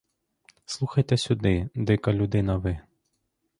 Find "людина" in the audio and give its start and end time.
2.13-2.57